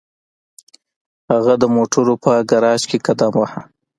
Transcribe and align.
هغه 1.31 1.53
د 1.61 1.63
موټرو 1.75 2.13
په 2.23 2.31
ګراج 2.49 2.81
کې 2.89 2.97
قدم 3.07 3.33
واهه 3.37 3.61